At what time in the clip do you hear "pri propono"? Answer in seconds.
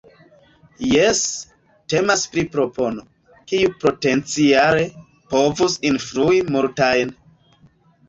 2.31-3.05